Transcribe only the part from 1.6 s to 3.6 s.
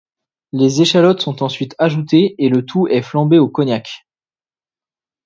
ajoutées et le tout est flambé au